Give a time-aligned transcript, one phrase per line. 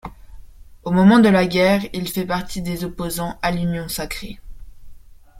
[0.83, 4.39] Au moment de la guerre, il fait partie des opposants à l'Union sacrée.